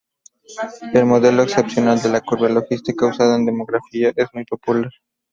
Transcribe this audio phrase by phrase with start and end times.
[0.93, 4.89] El modelo exponencial de la curva logística, usado en demografía, es muy popular.